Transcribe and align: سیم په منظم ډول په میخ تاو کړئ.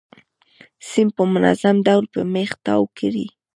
سیم 0.89 1.07
په 1.15 1.23
منظم 1.33 1.75
ډول 1.87 2.05
په 2.13 2.21
میخ 2.33 2.51
تاو 2.65 2.83
کړئ. 2.97 3.27